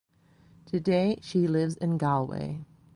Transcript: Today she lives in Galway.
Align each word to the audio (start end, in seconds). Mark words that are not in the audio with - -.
Today 0.65 1.19
she 1.21 1.47
lives 1.47 1.75
in 1.77 1.99
Galway. 1.99 2.65